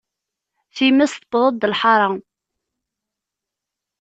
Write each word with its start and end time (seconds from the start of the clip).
Times 0.75 1.11
tewweḍ-d 1.17 1.61
lḥaṛa! 1.71 2.09